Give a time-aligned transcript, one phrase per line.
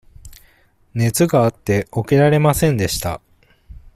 [0.95, 3.21] 熱があって、起きられませんでした。